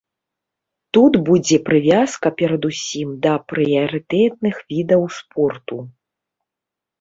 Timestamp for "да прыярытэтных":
3.27-4.55